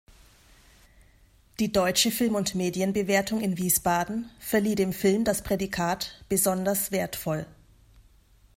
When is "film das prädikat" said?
4.93-6.23